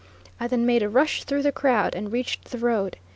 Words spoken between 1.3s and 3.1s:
the crowd, and reached the road.